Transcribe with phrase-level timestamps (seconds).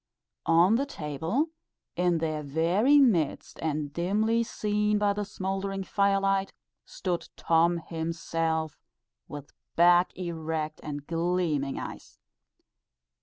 [0.47, 1.51] on the table,
[1.95, 6.51] in their very midst, and dimly seen by the smouldering firelight,
[6.83, 8.79] stood Tom himself,
[9.27, 12.17] with back erect and gleaming eyes.